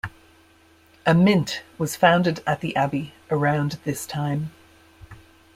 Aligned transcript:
A 1.05 1.13
mint 1.13 1.61
was 1.77 1.95
founded 1.95 2.41
at 2.47 2.61
the 2.61 2.75
Abbey 2.75 3.13
around 3.29 3.73
this 3.83 4.07
time. 4.07 4.49